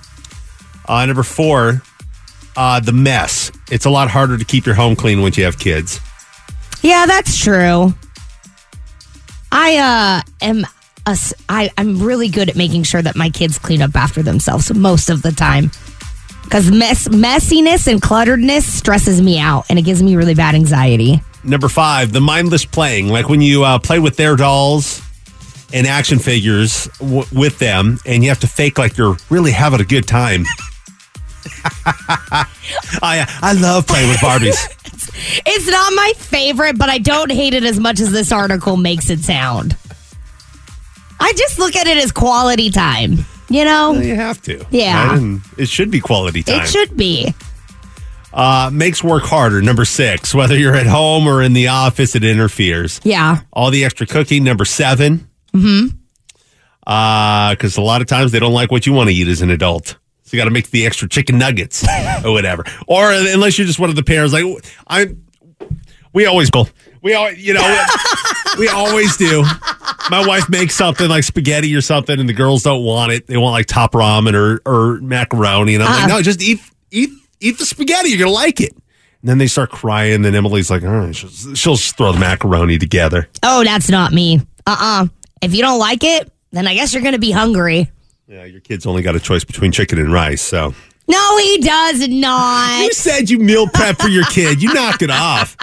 [0.89, 1.81] Uh, number four,
[2.57, 3.53] uh, the mess.
[3.71, 6.01] It's a lot harder to keep your home clean once you have kids.
[6.83, 7.95] Yeah, that's true.
[9.53, 10.65] I uh am
[11.07, 14.23] a s- I I'm really good at making sure that my kids clean up after
[14.23, 15.71] themselves most of the time.
[16.51, 21.21] Cuz mess messiness and clutteredness stresses me out and it gives me really bad anxiety.
[21.45, 23.09] Number five, the mindless playing.
[23.09, 25.01] Like when you uh, play with their dolls
[25.73, 29.81] and action figures w- with them, and you have to fake like you're really having
[29.81, 30.45] a good time.
[33.03, 34.69] I I love playing with Barbies.
[35.45, 39.11] It's not my favorite, but I don't hate it as much as this article makes
[39.11, 39.77] it sound.
[41.21, 43.19] I just look at it as quality time,
[43.53, 43.93] you know?
[43.93, 44.65] you have to.
[44.71, 45.17] Yeah.
[45.19, 45.41] Right?
[45.59, 46.63] It should be quality time.
[46.63, 47.35] It should be.
[48.33, 49.61] Uh, makes work harder.
[49.61, 52.99] Number six, whether you're at home or in the office, it interferes.
[53.05, 53.41] Yeah.
[53.53, 54.45] all the extra cooking.
[54.45, 55.97] Number 7 Mm-hmm.
[56.87, 59.43] Uh, because a lot of times they don't like what you want to eat as
[59.43, 59.99] an adult.
[60.23, 61.85] So you got to make the extra chicken nuggets
[62.25, 62.65] or whatever.
[62.87, 64.45] Or unless you're just one of the parents, like
[64.89, 65.15] I,
[66.15, 66.67] we always go.
[67.03, 67.85] We all, you know,
[68.59, 69.43] we always do.
[70.11, 73.27] My wife makes something like spaghetti or something, and the girls don't want it.
[73.27, 76.17] They want like top ramen or or macaroni, and I'm like, uh-uh.
[76.19, 76.61] no, just eat
[76.91, 77.11] eat
[77.41, 78.11] eat the spaghetti.
[78.11, 78.73] You're gonna like it.
[78.73, 82.19] And then they start crying, and Emily's like, all right, she'll, she'll just throw the
[82.19, 83.29] macaroni together.
[83.43, 84.41] Oh, that's not me.
[84.67, 85.07] Uh-uh.
[85.41, 87.89] If you don't like it, then I guess you're going to be hungry.
[88.27, 90.43] Yeah, your kid's only got a choice between chicken and rice.
[90.43, 90.75] So
[91.07, 92.83] No, he does not.
[92.83, 94.61] you said you meal prep for your kid.
[94.61, 95.57] You knock it off.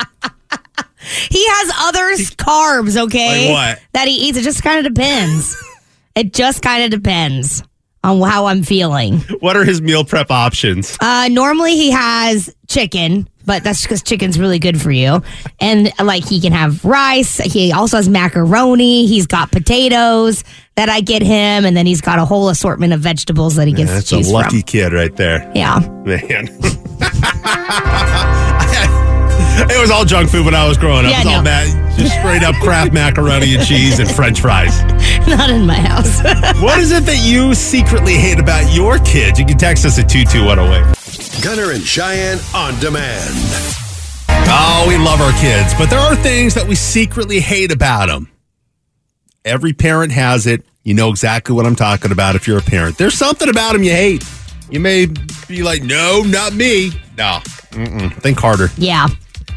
[1.29, 3.53] He has other carbs, okay?
[3.53, 3.83] Like what?
[3.93, 4.37] That he eats.
[4.37, 5.55] It just kind of depends.
[6.15, 7.63] it just kind of depends
[8.03, 9.19] on how I'm feeling.
[9.39, 10.97] What are his meal prep options?
[11.01, 15.21] Uh, normally he has chicken, but that's because chicken's really good for you.
[15.59, 17.37] And like he can have rice.
[17.37, 19.05] He also has macaroni.
[19.05, 20.43] He's got potatoes
[20.75, 23.73] that I get him, and then he's got a whole assortment of vegetables that he
[23.73, 24.63] gets That's to a lucky from.
[24.63, 25.51] kid right there.
[25.53, 26.47] Yeah, Man.
[29.69, 31.11] it was all junk food when I was growing up.
[31.11, 31.51] Yeah, it was all no.
[31.51, 34.81] ma- just straight up Kraft macaroni and cheese and french fries.
[35.27, 36.19] not in my house.
[36.61, 39.39] What is it that you secretly hate about your kids?
[39.39, 41.43] You can text us at 22108.
[41.43, 43.33] Gunner and Cheyenne on demand.
[44.51, 48.29] Oh, we love our kids, but there are things that we secretly hate about them.
[49.45, 50.65] Every parent has it.
[50.83, 52.97] You know exactly what I'm talking about if you're a parent.
[52.97, 54.23] There's something about them you hate.
[54.71, 55.07] You may
[55.47, 56.89] be like, no, not me.
[57.17, 57.39] No,
[57.71, 58.13] Mm-mm.
[58.21, 58.69] think harder.
[58.77, 59.07] yeah.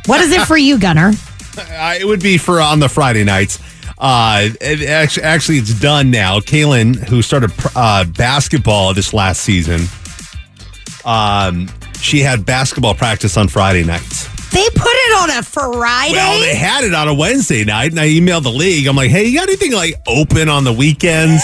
[0.07, 1.13] What is it for you, Gunner?
[1.55, 3.59] Uh, it would be for on the Friday nights.
[3.99, 6.41] Uh, it actually, actually, it's done now.
[6.41, 9.83] Kaylin, who started uh, basketball this last season,
[11.05, 11.69] um,
[12.01, 14.29] she had basketball practice on Friday nights.
[14.51, 16.15] They put it on a Friday.
[16.15, 18.87] Well, they had it on a Wednesday night, and I emailed the league.
[18.87, 21.43] I'm like, "Hey, you got anything like open on the weekends?"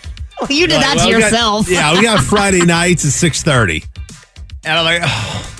[0.48, 1.68] you did that Well, to we got- yourself.
[1.68, 3.84] yeah, we got Friday nights at six thirty,
[4.64, 5.54] and I'm like, oh,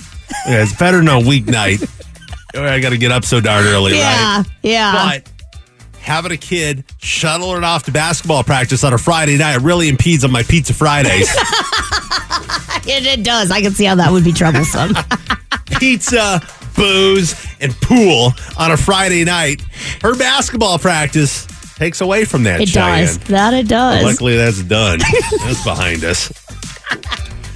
[0.47, 1.87] yeah, "It's better than a weeknight."
[2.55, 4.45] I got to get up so darn early, yeah, right?
[4.61, 5.19] yeah.
[5.23, 5.31] But
[5.99, 10.23] having a kid shuttle it off to basketball practice on a Friday night really impedes
[10.23, 11.29] on my pizza Fridays.
[12.83, 13.51] It, it does.
[13.51, 14.95] I can see how that would be troublesome.
[15.79, 16.41] pizza,
[16.75, 19.61] booze, and pool on a Friday night.
[20.01, 22.59] Her basketball practice takes away from that.
[22.59, 23.05] it Cheyenne.
[23.05, 23.17] does.
[23.19, 24.03] That it does.
[24.03, 24.99] Luckily, that's done.
[25.45, 26.31] that's behind us.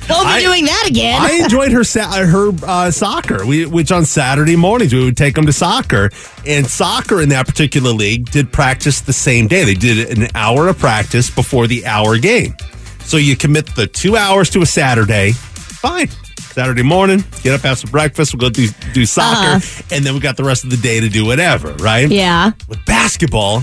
[0.08, 1.20] Don't be I- doing that again.
[1.22, 5.36] I enjoyed her sa- her uh, soccer, we, which on Saturday mornings we would take
[5.36, 6.10] them to soccer.
[6.46, 9.64] And soccer in that particular league did practice the same day.
[9.64, 12.56] They did an hour of practice before the hour game.
[13.00, 16.08] So you commit the two hours to a Saturday, fine.
[16.10, 20.20] Saturday morning, get up, have some breakfast, we'll go do, do soccer, and then we
[20.22, 22.10] got the rest of the day to do whatever, right?
[22.10, 22.52] Yeah.
[22.70, 23.62] With basketball,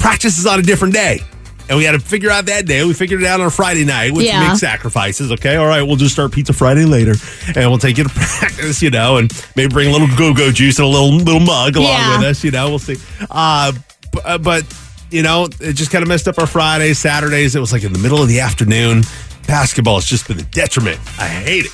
[0.00, 1.20] practice is on a different day.
[1.68, 2.84] And we had to figure out that day.
[2.84, 4.46] We figured it out on a Friday night, which Yeah.
[4.48, 5.32] makes sacrifices.
[5.32, 7.14] Okay, all right, we'll just start Pizza Friday later,
[7.56, 10.78] and we'll take you to practice, you know, and maybe bring a little go-go juice
[10.78, 12.18] and a little little mug along Yeah.
[12.18, 12.68] with us, you know.
[12.68, 12.96] We'll see.
[13.30, 13.72] Uh,
[14.12, 14.64] b- uh, but
[15.10, 17.54] you know, it just kind of messed up our Fridays, Saturdays.
[17.54, 19.04] It was like in the middle of the afternoon.
[19.46, 20.98] Basketball has just been a detriment.
[21.18, 21.72] I hate it.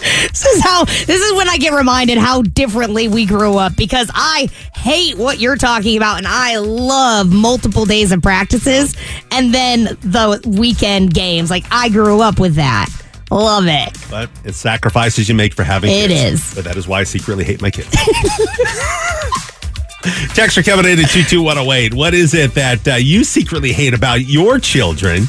[0.00, 4.10] This is how this is when I get reminded how differently we grew up because
[4.14, 8.94] I hate what you're talking about and I love multiple days of practices
[9.30, 11.50] and then the weekend games.
[11.50, 12.88] Like I grew up with that.
[13.30, 13.96] Love it.
[14.10, 16.48] But it's sacrifices you make for having It kids.
[16.50, 16.54] is.
[16.54, 17.90] But that is why I secretly hate my kids.
[20.34, 21.92] Text for Kevin in at 22108.
[21.94, 25.24] What is it that uh, you secretly hate about your children?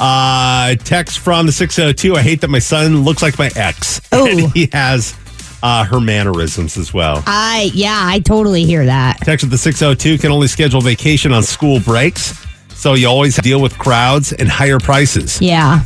[0.00, 2.16] Uh, text from the 602.
[2.16, 4.00] I hate that my son looks like my ex.
[4.12, 4.26] Oh.
[4.30, 5.14] And he has
[5.62, 7.22] uh, her mannerisms as well.
[7.26, 9.18] I yeah, I totally hear that.
[9.18, 12.46] Text at the 602 can only schedule vacation on school breaks.
[12.74, 15.40] So you always deal with crowds and higher prices.
[15.40, 15.84] Yeah.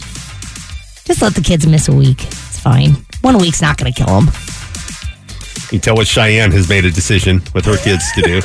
[1.05, 2.23] Just let the kids miss a week.
[2.25, 2.93] It's fine.
[3.23, 4.29] One week's not going to kill them.
[5.75, 8.41] You can tell what Cheyenne has made a decision with her kids to do.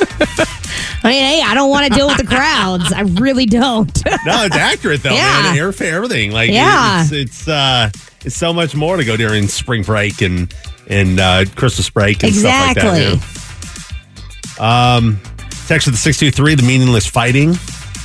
[1.04, 2.92] I mean, hey, I don't want to deal with the crowds.
[2.92, 3.86] I really don't.
[4.26, 5.42] No, it's accurate though, Yeah.
[5.42, 5.56] man.
[5.56, 6.32] Airfare, everything.
[6.32, 7.02] Like, Yeah.
[7.04, 7.90] it's it's uh,
[8.24, 10.52] it's so much more to go during spring break and
[10.88, 12.82] and uh, Christmas break and exactly.
[12.82, 14.58] stuff like that.
[14.58, 14.96] yeah.
[14.96, 15.20] Um,
[15.68, 16.56] text of the six two three.
[16.56, 17.54] The meaningless fighting.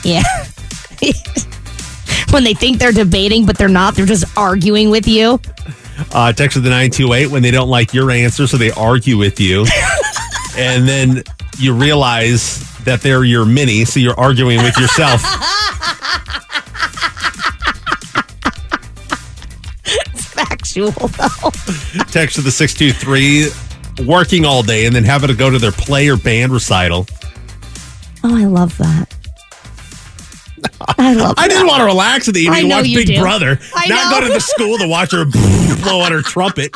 [0.04, 0.22] Yeah.
[2.30, 5.40] when they think they're debating, but they're not, they're just arguing with you.
[6.12, 8.72] Uh, text of the nine two eight when they don't like your answer, so they
[8.72, 9.66] argue with you,
[10.58, 11.24] and then
[11.58, 15.22] you realize that they're your mini, so you're arguing with yourself.
[19.86, 21.52] It's factual, though.
[22.12, 23.50] text of the six two three.
[24.06, 27.08] Working all day and then having to go to their play or band recital.
[28.26, 29.06] Oh, I love that.
[30.98, 31.54] I love I that.
[31.54, 33.22] didn't want to relax in the evening watch Big do.
[33.22, 34.20] Brother, I not know.
[34.20, 35.24] go to the school to watch her
[35.86, 36.76] blow on her trumpet.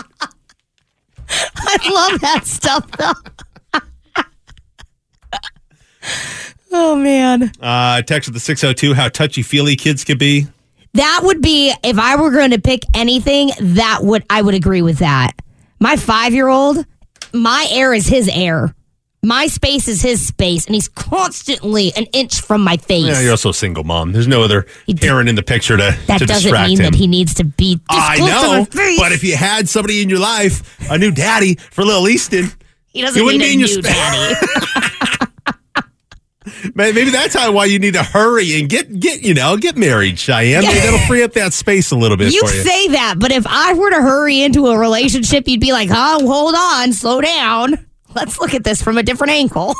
[1.29, 3.81] I love that stuff, though.
[6.71, 7.51] oh, man.
[7.59, 10.47] Uh, text the 602 how touchy feely kids can be.
[10.93, 14.81] That would be, if I were going to pick anything, that would, I would agree
[14.81, 15.33] with that.
[15.79, 16.83] My five year old,
[17.33, 18.73] my air is his air.
[19.21, 23.05] My space is his space, and he's constantly an inch from my face.
[23.05, 24.13] Yeah, you're also a single mom.
[24.13, 24.65] There's no other
[25.01, 26.85] parent in the picture to, that to doesn't distract mean him.
[26.85, 28.97] that he needs to be this I close know, face.
[28.97, 32.49] but if you had somebody in your life, a new daddy for little Easton,
[32.87, 33.89] he doesn't it wouldn't need be a in your new spa-
[35.53, 36.71] daddy.
[36.73, 39.75] May- Maybe that's how why you need to hurry and get get you know get
[39.75, 40.63] married, Cheyenne.
[40.63, 42.63] Maybe that'll free up that space a little bit You for you.
[42.63, 46.25] say that, but if I were to hurry into a relationship, you'd be like, oh,
[46.25, 47.85] hold on, slow down.
[48.15, 49.75] Let's look at this from a different angle.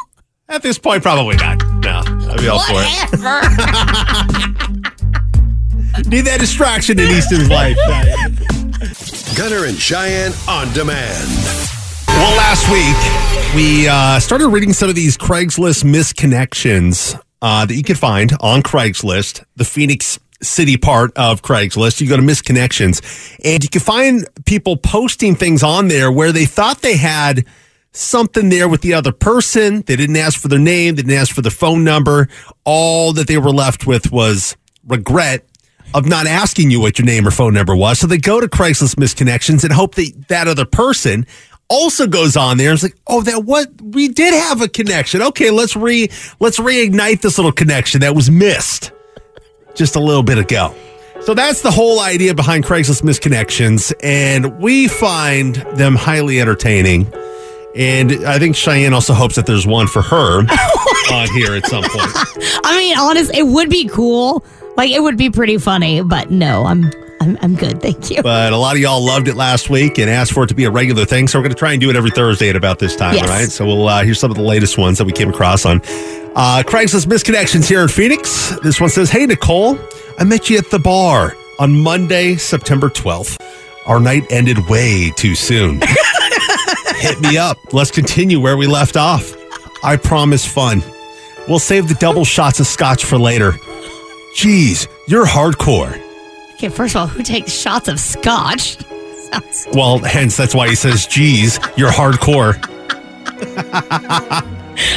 [0.48, 1.58] At this point, probably not.
[1.84, 2.02] No,
[2.32, 3.20] I'd be all for it.
[6.08, 7.78] Need that distraction in Easton's life.
[7.78, 8.38] Cheyenne.
[9.36, 11.28] Gunner and Cheyenne on demand.
[12.08, 17.84] Well, last week we uh, started reading some of these Craigslist misconnections uh, that you
[17.84, 22.02] could find on Craigslist, the Phoenix City part of Craigslist.
[22.02, 23.02] You go to misconnections,
[23.44, 27.46] and you can find people posting things on there where they thought they had
[27.92, 29.82] something there with the other person.
[29.82, 32.30] They didn't ask for their name, they didn't ask for their phone number.
[32.66, 34.56] All that they were left with was
[34.88, 35.46] regret
[35.94, 38.00] of not asking you what your name or phone number was.
[38.00, 41.26] So they go to Craigslist misconnections and hope that that other person
[41.68, 45.22] also goes on there and is like, oh, that what we did have a connection.
[45.22, 46.10] Okay, let's re
[46.40, 48.92] let's reignite this little connection that was missed
[49.76, 50.76] just a little bit ago.
[51.22, 57.12] So that's the whole idea behind Craigslist misconnections, and we find them highly entertaining.
[57.76, 60.40] And I think Cheyenne also hopes that there's one for her
[61.12, 62.12] on here at some point.
[62.66, 64.44] I mean, honest, it would be cool.
[64.76, 66.92] Like, it would be pretty funny, but no, I'm
[67.22, 67.82] I'm, I'm good.
[67.82, 68.24] Thank you.
[68.24, 70.64] But a lot of y'all loved it last week and asked for it to be
[70.64, 71.28] a regular thing.
[71.28, 73.24] So we're going to try and do it every Thursday at about this time, Yes.
[73.30, 73.50] all right?
[73.50, 75.82] So we'll uh, here's some of the latest ones that we came across on
[76.36, 78.56] uh, Craigslist misconnections here in Phoenix.
[78.64, 79.78] This one says, "Hey Nicole,
[80.18, 83.38] I met you at the bar on Monday, September 12th.
[83.86, 85.82] Our night ended way too soon.
[87.00, 87.74] Hit me up.
[87.74, 89.34] Let's continue where we left off.
[89.84, 90.84] I promise fun.
[91.48, 93.54] We'll save the double shots of scotch for later.
[94.36, 96.00] Jeez, you're hardcore."
[96.56, 98.78] Okay, first of all, who takes shots of scotch?
[99.32, 102.58] Sounds- Well, hence that's why he says, "Geez, you're hardcore."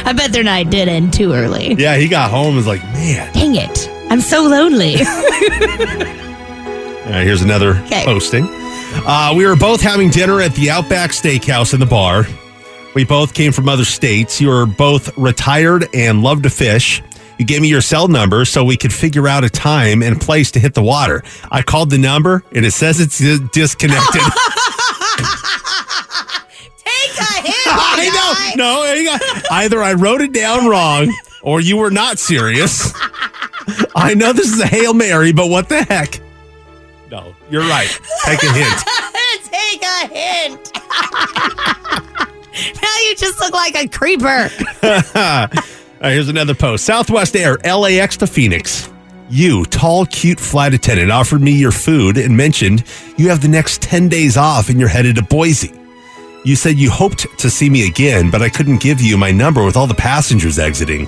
[0.05, 1.73] I bet their night did end too early.
[1.75, 3.89] Yeah, he got home and was like, "Man." Dang it.
[4.09, 4.95] I'm so lonely.
[7.03, 8.03] All right, here's another Okay.
[8.05, 8.45] posting.
[9.05, 12.25] Uh, we were both having dinner at the Outback Steakhouse in the bar.
[12.93, 14.39] We both came from other states.
[14.39, 17.01] You were both retired and love to fish.
[17.39, 20.51] You gave me your cell number so we could figure out a time and place
[20.51, 21.23] to hit the water.
[21.51, 23.17] I called the number and it says it's
[23.49, 24.21] disconnected.
[26.77, 27.67] Take a hit.
[27.67, 28.63] I know.
[28.63, 29.19] No, hang on.
[29.51, 32.93] either I wrote it down wrong or you were not serious.
[33.95, 36.19] I know this is a Hail Mary, but what the heck?
[37.09, 37.87] No, you're right.
[38.25, 38.73] Take a hint.
[39.43, 40.71] Take a hint.
[42.81, 44.49] now you just look like a creeper.
[44.81, 45.47] All right, uh,
[46.09, 46.83] here's another post.
[46.83, 48.89] Southwest Air, LAX to Phoenix.
[49.29, 52.85] You, tall, cute flight attendant, offered me your food and mentioned
[53.17, 55.79] you have the next 10 days off and you're headed to Boise.
[56.43, 59.63] You said you hoped to see me again, but I couldn't give you my number
[59.63, 61.05] with all the passengers exiting.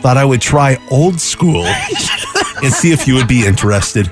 [0.00, 4.10] Thought I would try old school and see if you would be interested.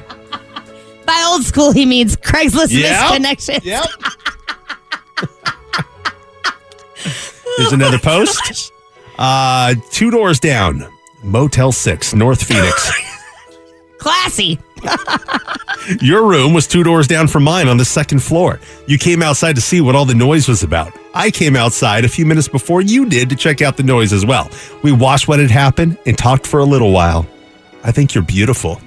[1.07, 3.23] By old school, he means Craigslist Yep.
[3.23, 3.65] misconnection.
[3.65, 3.87] Yep.
[7.59, 8.73] There's another post.
[9.19, 10.87] Uh, two doors down,
[11.23, 12.93] Motel 6, North Phoenix.
[13.99, 14.59] Classy.
[16.01, 18.61] Your room was two doors down from mine on the second floor.
[18.87, 20.93] You came outside to see what all the noise was about.
[21.15, 24.27] I came outside a few minutes before you did to check out the noise as
[24.27, 24.51] well.
[24.83, 27.27] We watched what had happened and talked for a little while.
[27.85, 28.81] I think you're beautiful.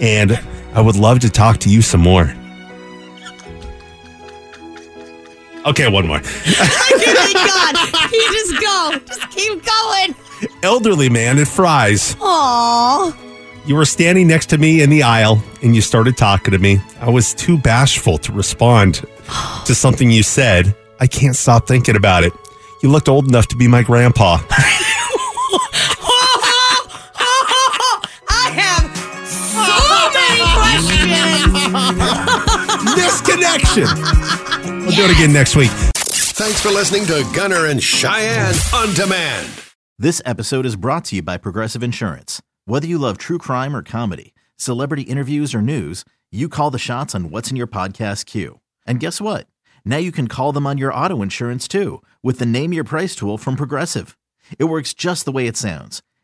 [0.00, 0.40] And
[0.78, 2.32] I would love to talk to you some more.
[5.66, 6.20] Okay, one more.
[6.60, 8.12] Oh Thank God.
[8.12, 8.98] You just go.
[9.06, 10.14] Just keep going.
[10.62, 12.14] Elderly man at Fry's.
[12.14, 13.12] Aww.
[13.66, 16.78] You were standing next to me in the aisle and you started talking to me.
[17.00, 19.04] I was too bashful to respond
[19.66, 20.76] to something you said.
[21.00, 22.32] I can't stop thinking about it.
[22.82, 24.38] You looked old enough to be my grandpa.
[32.96, 33.86] Misconnection.
[34.86, 35.70] We'll do it again next week.
[35.94, 39.50] Thanks for listening to Gunner and Cheyenne on demand.
[39.98, 42.40] This episode is brought to you by Progressive Insurance.
[42.64, 47.14] Whether you love true crime or comedy, celebrity interviews or news, you call the shots
[47.14, 48.60] on what's in your podcast queue.
[48.86, 49.46] And guess what?
[49.84, 53.14] Now you can call them on your auto insurance too with the Name Your Price
[53.14, 54.16] tool from Progressive.
[54.58, 56.02] It works just the way it sounds.